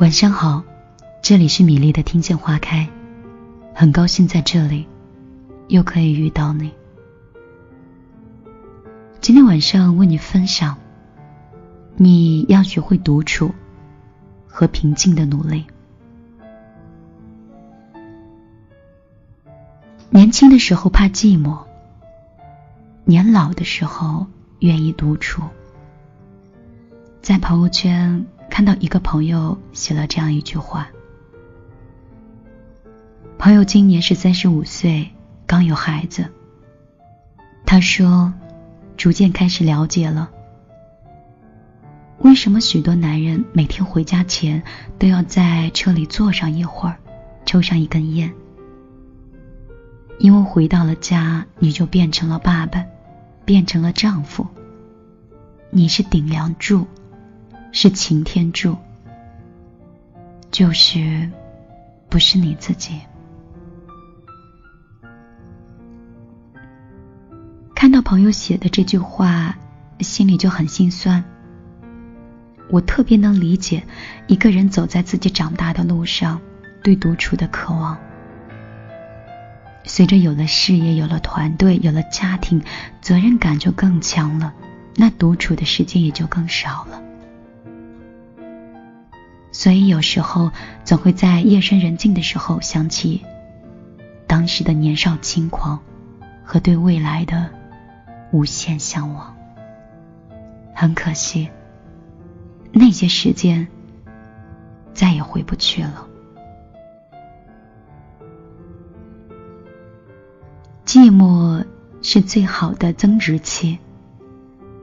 [0.00, 0.62] 晚上好，
[1.22, 2.88] 这里是米粒的听见花开，
[3.74, 4.86] 很高兴在这里
[5.66, 6.72] 又可以遇到你。
[9.20, 10.78] 今天晚上为你分享，
[11.96, 13.52] 你要学会独处
[14.46, 15.66] 和平静的努力。
[20.10, 21.58] 年轻的时候怕寂寞，
[23.04, 24.28] 年老的时候
[24.60, 25.42] 愿意独处。
[27.20, 28.24] 在朋友圈。
[28.50, 30.88] 看到一个朋友写了这样一句话
[33.38, 35.10] ：“朋友今年是三十五岁，
[35.46, 36.26] 刚有孩子。
[37.64, 38.32] 他说，
[38.96, 40.30] 逐渐开始了解了，
[42.18, 44.62] 为什么许多男人每天回家前
[44.98, 46.98] 都要在车里坐上一会儿，
[47.46, 48.32] 抽上一根烟。
[50.18, 52.84] 因为回到了家，你就变成了爸爸，
[53.44, 54.48] 变成了丈夫，
[55.70, 56.84] 你是顶梁柱。”
[57.70, 58.76] 是擎天柱，
[60.50, 61.30] 就是
[62.08, 62.98] 不是你自己。
[67.74, 69.56] 看到朋友写的这句话，
[70.00, 71.22] 心里就很心酸。
[72.70, 73.82] 我特别能理解
[74.26, 76.40] 一个人走在自己长大的路上，
[76.82, 77.96] 对独处的渴望。
[79.84, 82.60] 随着有了事业，有了团队，有了家庭，
[83.00, 84.52] 责任感就更强了，
[84.96, 87.02] 那独处的时间也就更少了。
[89.58, 90.52] 所以有时候
[90.84, 93.24] 总会在夜深人静的时候想起
[94.24, 95.80] 当时的年少轻狂
[96.44, 97.50] 和对未来的
[98.30, 99.36] 无限向往。
[100.72, 101.48] 很可惜，
[102.70, 103.66] 那些时间
[104.94, 106.06] 再也回不去了。
[110.86, 111.66] 寂寞
[112.00, 113.76] 是最好的增值期。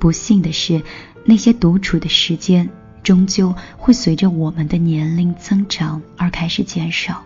[0.00, 0.82] 不幸的是，
[1.24, 2.68] 那些独处的时间。
[3.06, 7.22] 终究会随着我们的年龄增长而开始减少。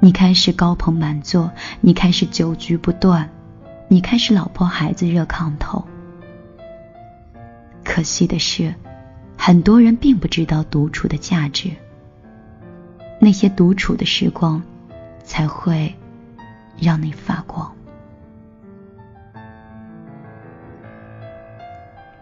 [0.00, 1.50] 你开始高朋满座，
[1.80, 3.30] 你开始酒局不断，
[3.88, 5.82] 你开始老婆孩子热炕头。
[7.82, 8.74] 可惜的是，
[9.38, 11.70] 很多人并不知道独处的价值。
[13.18, 14.62] 那些独处的时光，
[15.24, 15.94] 才会
[16.78, 17.77] 让你发光。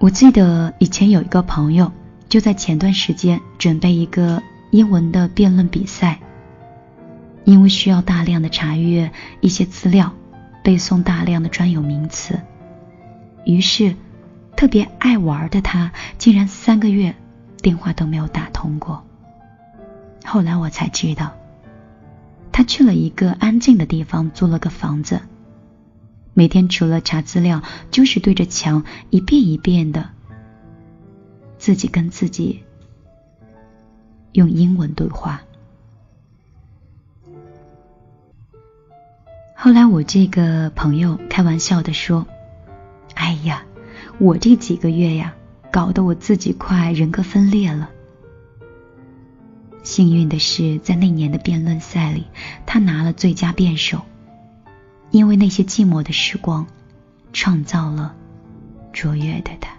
[0.07, 1.91] 我记得以前有一个朋友，
[2.29, 4.41] 就在前段时间准备一个
[4.71, 6.21] 英文的辩论比赛，
[7.43, 10.13] 因为需要大量的查阅一些资料，
[10.63, 12.39] 背诵大量的专有名词，
[13.45, 13.97] 于是
[14.55, 17.13] 特别爱玩的他，竟然三个月
[17.61, 19.03] 电话都没有打通过。
[20.25, 21.33] 后来我才知道，
[22.53, 25.21] 他去了一个安静的地方，租了个房子。
[26.39, 30.11] 每天除了查资料，就是对着墙一遍一遍的
[31.57, 32.63] 自己跟自己
[34.33, 35.41] 用英文对话。
[39.55, 42.27] 后来我这个朋友开玩笑的说
[43.17, 43.65] ：“哎呀，
[44.19, 45.35] 我这几个月呀，
[45.73, 47.89] 搞得我自己快人格分裂了。”
[49.83, 52.27] 幸运的是，在那年的辩论赛里，
[52.67, 54.03] 他拿了最佳辩手。
[55.17, 56.67] 因为那些寂寞的时光，
[57.33, 58.15] 创造了
[58.93, 59.75] 卓越的他。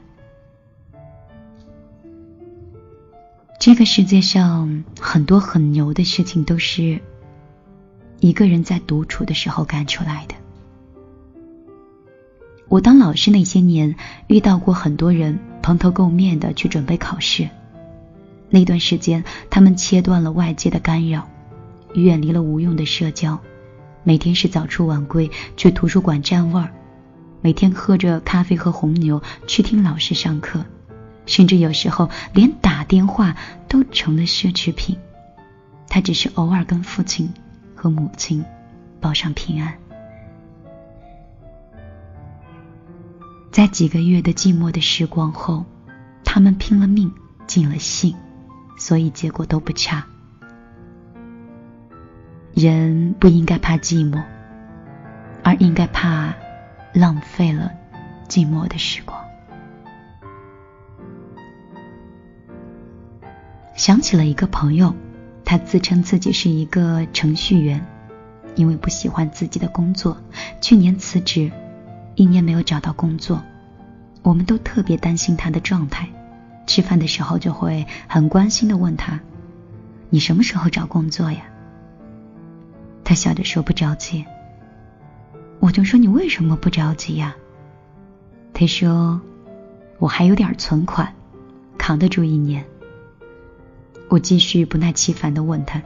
[3.59, 6.99] 这个世界上很多很牛的事情，都是
[8.19, 10.33] 一个人在独处的时候干出来的。
[12.67, 17.47] 我当老师那些年，遇到过很多人蓬头垢面的去准备考试。
[18.49, 21.27] 那段时间，他们切断了外界的干扰，
[21.93, 23.39] 远离了无用的社交。
[24.07, 26.71] 每天是早出晚归去图书馆占位儿，
[27.41, 30.65] 每天喝着咖啡和红牛去听老师上课，
[31.25, 33.35] 甚至有时候连打电话
[33.67, 34.97] 都成了奢侈品。
[35.89, 37.33] 他只是偶尔跟父亲
[37.75, 38.45] 和母亲
[39.01, 39.77] 报上平安。
[43.51, 45.65] 在几个月的寂寞的时光后，
[46.23, 47.11] 他们拼了命
[47.45, 48.15] 尽了兴，
[48.77, 50.07] 所以结果都不差。
[52.59, 54.19] 人不应该怕寂寞，
[55.43, 56.33] 而应该怕
[56.91, 57.71] 浪费了
[58.27, 59.15] 寂寞的时光。
[63.75, 64.95] 想起了一个朋友，
[65.45, 67.85] 他自称自己是一个程序员，
[68.55, 70.17] 因为不喜欢自己的工作，
[70.59, 71.51] 去年辞职，
[72.15, 73.43] 一年没有找到工作。
[74.23, 76.09] 我们都特别担心他的状态，
[76.65, 79.19] 吃饭的时候就会很关心的问他
[80.09, 81.41] ：“你什么时候找工作呀？”
[83.07, 84.25] 他笑着说：“不着急。”
[85.61, 87.37] 我就说：“你为什么不着急呀？”
[88.53, 89.21] 他说
[89.97, 91.13] ：“我还有点存款，
[91.77, 92.65] 扛得住一年。”
[94.11, 95.81] 我继续不耐其烦的问他：“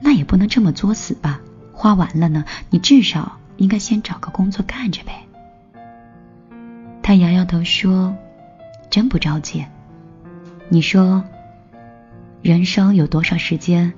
[0.00, 1.40] 那也不能这么作死吧？
[1.72, 5.24] 花完了呢，你至少应该先找个工作干着呗。”
[7.02, 8.16] 他摇摇头说
[8.88, 9.66] ：“真不着急。
[10.68, 11.24] 你说，
[12.40, 13.92] 人生有多少时间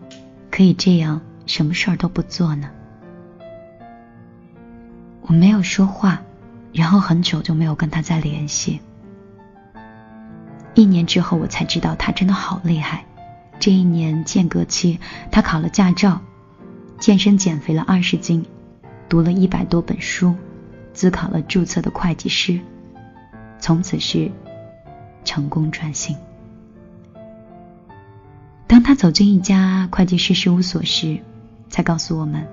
[0.51, 2.71] 可以这样什么事儿都不做呢？”
[5.27, 6.23] 我没有说话，
[6.73, 8.81] 然后很久就没有跟他再联系。
[10.75, 13.05] 一年之后，我才知道他真的好厉害。
[13.61, 14.99] 这一年间隔期，
[15.31, 16.21] 他考了驾照，
[16.99, 18.45] 健身减肥了二十斤，
[19.09, 20.35] 读了一百多本书，
[20.93, 22.61] 自考了注册的会计师，
[23.59, 24.31] 从此是
[25.25, 26.17] 成功转型。
[28.67, 31.21] 当他走进一家会计师事务所时，
[31.75, 32.47] 才告诉我们，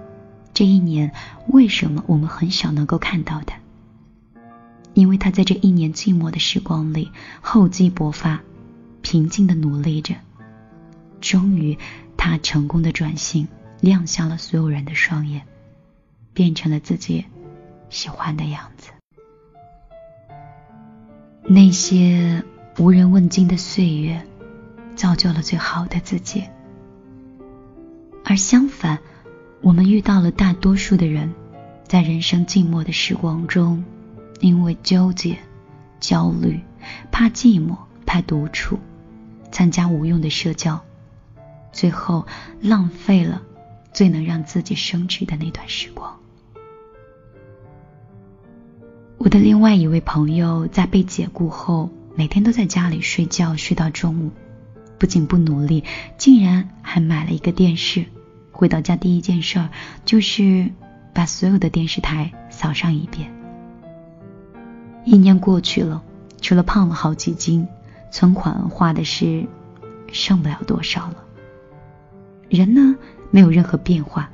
[0.52, 1.12] 这一年
[1.50, 3.56] 为什么我们很少能够看到他。
[4.96, 8.42] 因为他在这一年寂寞的时光里厚积薄发，
[9.04, 10.16] 平静的努力着，
[11.20, 11.78] 终于
[12.18, 13.48] 他成功的转型，
[13.80, 15.44] 亮瞎了所有人的双眼，
[16.34, 17.24] 变成了自己
[17.92, 18.90] 喜欢的样子。
[21.44, 22.44] 那些
[22.80, 24.26] 无人问津的岁月，
[24.96, 26.44] 造就了最好的自己。
[28.24, 29.00] 而相反，
[29.62, 31.34] 我们遇到了大多数的人，
[31.88, 33.84] 在人生静默的时光中。
[34.40, 35.38] 因为纠结、
[36.00, 36.60] 焦虑、
[37.12, 37.78] 怕寂寞、
[38.08, 38.80] 怕独处，
[39.52, 40.82] 参加无用的社交，
[41.72, 42.26] 最后
[42.60, 43.44] 浪费了
[43.94, 46.18] 最能让自己升值的那段时光。
[49.20, 54.32] 我的另外一位朋友在被解雇后，每天都在家里睡觉睡到中午，
[55.02, 55.84] 不仅不努力，
[56.20, 58.06] 竟然还买了一个电视。
[58.52, 59.70] 回到家第一件事儿
[60.06, 60.70] 就是
[61.12, 63.34] 把所有的电视台扫上一遍。
[65.04, 66.04] 一年过去了，
[66.40, 67.68] 除了胖了好几斤，
[68.12, 69.48] 存款花的是
[70.12, 71.16] 剩不了多少了。
[72.48, 72.96] 人呢，
[73.32, 74.30] 没有任何变化。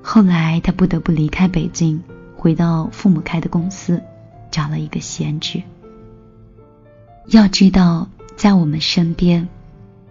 [0.00, 2.00] 后来他不得不离开北京，
[2.36, 4.00] 回到父母开的公司，
[4.52, 5.60] 找了一个闲职。
[7.26, 9.48] 要知道，在我们身边，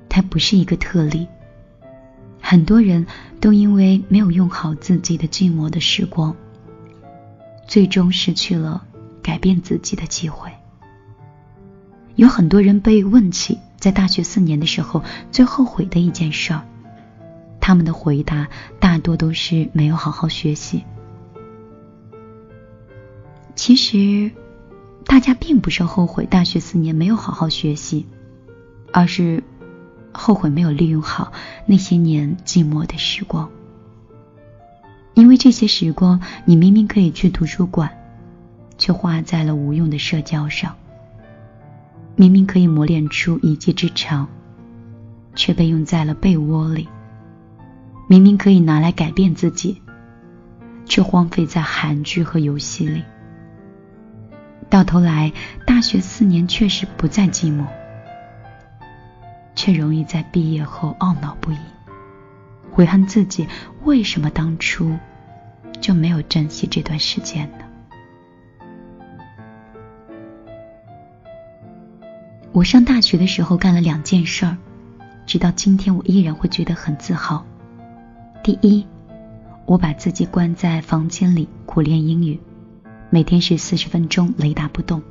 [0.08, 1.28] 他不是一个特例。
[2.40, 3.06] 很多人
[3.40, 6.36] 都因为没有用好自己的寂寞的时光。
[7.68, 8.86] 最终失去了
[9.24, 10.52] 改变自己的机会。
[12.16, 15.02] 有很多人被问起在大学四年的时候
[15.32, 16.64] 最后悔的一件事儿，
[17.62, 18.48] 他们的回答
[18.80, 20.84] 大多都是没有好好学习。
[23.56, 24.32] 其实，
[25.12, 28.06] 大家并不是后悔大学四年没有好好学习，
[28.94, 29.44] 而是
[30.14, 31.34] 后悔没有利用好
[31.66, 33.50] 那些年寂寞的时光。
[35.14, 37.92] 因为这些时光，你明明可以去图书馆，
[38.78, 40.72] 却花在了无用的社交上；
[42.16, 44.30] 明明可以磨练出一技之长，
[45.36, 46.88] 却被用在了被窝里；
[48.08, 49.82] 明明可以拿来改变自己，
[50.86, 53.04] 却荒废在韩剧和游戏里。
[54.72, 55.34] 到头来，
[55.68, 57.66] 大学四年确实不再寂寞，
[59.54, 61.58] 却容易在毕业后懊恼不已。
[62.72, 63.46] 悔恨自己
[63.84, 64.98] 为什么当初
[65.82, 67.66] 就没有珍惜这段时间呢？
[72.54, 74.56] 我上大学的时候干了两件事儿，
[75.26, 77.46] 直到今天我依然会觉得很自豪。
[78.42, 78.88] 第一，
[79.66, 82.40] 我把自己关在房间里苦练英语，
[83.14, 85.04] 每天是四十分钟雷打不动，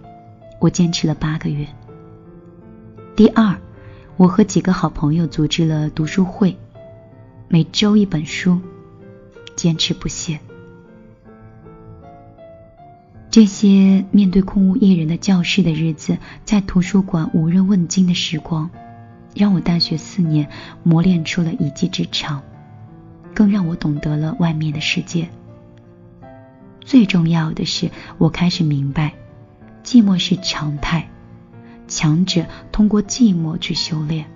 [0.58, 1.68] 我坚持了八个月。
[3.14, 3.58] 第二，
[4.16, 6.56] 我和几个好朋友组织了读书会。
[7.48, 8.58] 每周一本书，
[9.54, 10.40] 坚持不懈。
[13.30, 16.16] 这些面对空无一人的教室的日子，
[16.46, 18.70] 在图书馆无人问津的时光，
[19.34, 20.48] 让我大学四年
[20.82, 22.40] 磨练出了一技之长，
[23.34, 25.28] 更让我懂得了外面的世界。
[26.90, 29.14] 最重要的是，我开始明白，
[29.84, 31.08] 寂寞是常态，
[31.86, 34.28] 强者通过寂寞去修炼，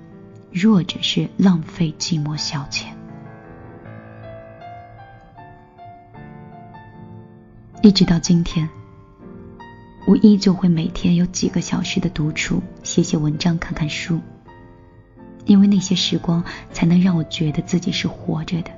[0.53, 2.85] 弱者是浪费寂寞消遣。
[7.83, 8.69] 一直到今天，
[10.07, 14.21] 我依旧会每天有几个小时的独处，写写文章，看看书。
[15.45, 18.71] 因为那些时光，才能让我觉得自己是活着的。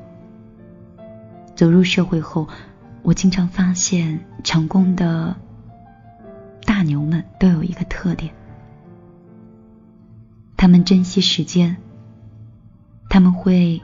[1.54, 2.48] 走入社会后，
[3.06, 5.36] 我经常发现，成功的
[6.64, 8.34] 大牛们都有一个特点：
[10.56, 11.76] 他们珍惜时间，
[13.08, 13.80] 他们会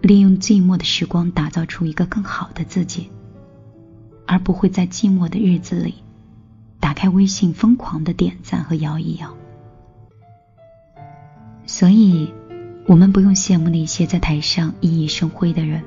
[0.00, 3.10] 利用寂寞的时光，打造出一个更好的自己。
[4.24, 5.96] 而不会在寂寞的日子里
[6.78, 9.36] 打开微信疯狂的点赞和摇一摇。
[11.66, 12.32] 所以，
[12.86, 15.82] 我们不用羡慕那些在台上熠熠生辉的人，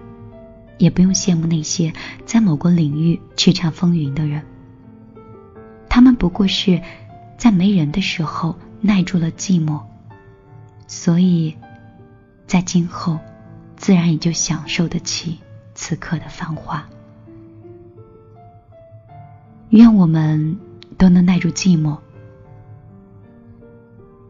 [0.77, 1.93] 也不用羡慕那些
[2.25, 4.43] 在某个领域叱咤风云的人。
[5.89, 6.81] 他们不过是
[7.37, 9.81] 在没人的时候耐住了寂寞，
[10.87, 11.55] 所以，
[12.45, 13.19] 在今后，
[13.75, 15.39] 自然也就享受得起
[15.73, 16.87] 此刻的繁华。
[19.69, 20.57] 愿我们
[20.97, 21.97] 都能耐住寂寞。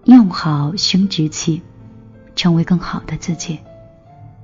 [0.06, 1.62] 用好生殖器，
[2.34, 3.60] 成为更好的自己。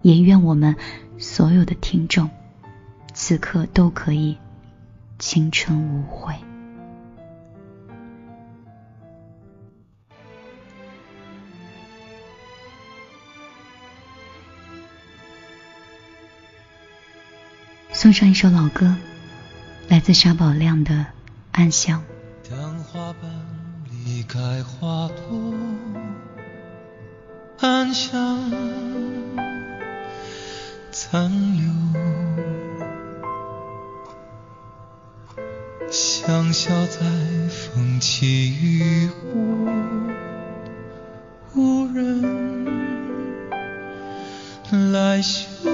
[0.03, 0.75] 也愿我们
[1.17, 2.29] 所有的听众，
[3.13, 4.37] 此刻都可以
[5.17, 6.35] 青春无悔。
[17.91, 18.93] 送上一首老歌，
[19.87, 20.93] 来自沙宝亮的
[21.53, 22.03] 《暗香》。
[24.05, 25.53] 离开花朵，
[27.59, 28.51] 暗香
[30.95, 31.65] 残留，
[35.89, 36.99] 香消在
[37.49, 39.15] 风起雨后，
[41.55, 42.63] 无人
[44.93, 45.72] 来嗅。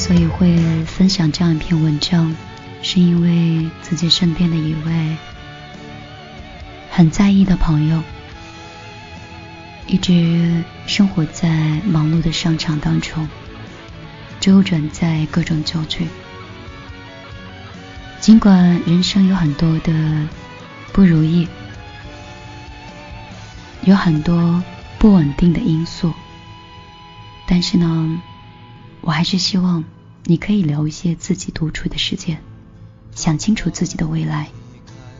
[0.00, 2.34] 所以会分享这样一篇文章，
[2.82, 5.16] 是因为自己身边的一位
[6.90, 8.02] 很在意的朋友，
[9.86, 11.50] 一直生活在
[11.84, 13.28] 忙碌的商场当中，
[14.40, 16.08] 周转在各种焦距。
[18.20, 19.92] 尽管人生有很多的
[20.94, 21.46] 不如意，
[23.82, 24.64] 有很多
[24.98, 26.14] 不稳定的因素，
[27.46, 28.22] 但是呢。
[29.02, 29.84] 我还是希望
[30.24, 32.38] 你可以留一些自己独处的时间，
[33.14, 34.48] 想清楚自己的未来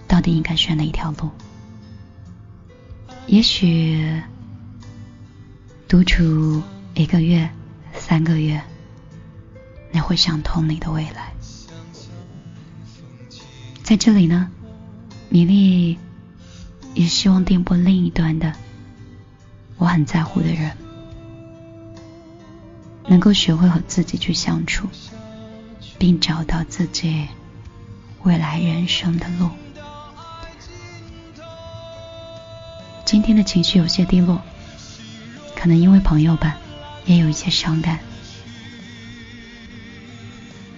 [0.06, 1.30] 到底应该选哪一条路。
[3.26, 4.22] 也许
[5.88, 6.62] 独处
[6.94, 7.49] 一个月、
[7.94, 8.62] 三个月，
[9.92, 11.32] 你会想通你的未来。
[13.82, 14.50] 在这里呢，
[15.28, 15.99] 米粒
[16.94, 18.52] 也希望电波另一端的
[19.78, 20.76] 我很在乎的人。
[23.11, 24.88] 能够学会和自己去相处，
[25.99, 27.26] 并找到自己
[28.23, 29.50] 未来人生的路。
[33.05, 34.40] 今天的情绪有些低落，
[35.57, 36.57] 可能因为朋友吧，
[37.05, 37.99] 也有一些伤感。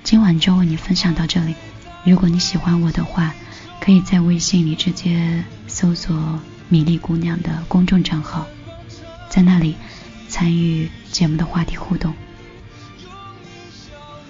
[0.03, 1.55] 今晚就为你分享到这里。
[2.03, 3.35] 如果你喜欢我的话，
[3.79, 8.47] 可以在微信里直接搜索“米粒姑娘”的公众账号，
[9.29, 9.77] 在那里。
[10.29, 12.13] 参与节目的话题互动。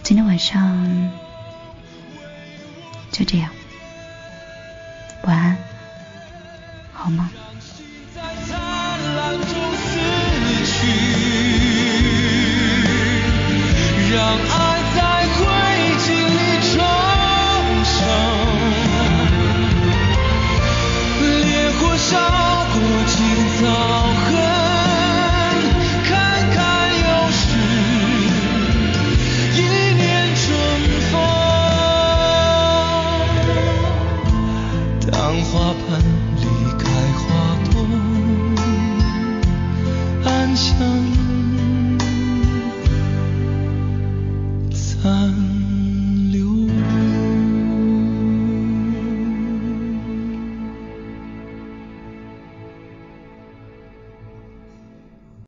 [0.03, 1.11] 今天晚上
[3.13, 3.49] 就这样，
[5.23, 5.57] 晚安，
[6.93, 7.31] 好吗？